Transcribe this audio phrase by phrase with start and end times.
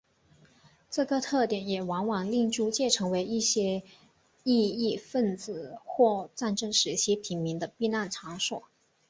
[0.89, 3.83] 这个特点也往往令租界成为一些
[4.43, 8.63] 异议份子或战争时期平民的避难场所。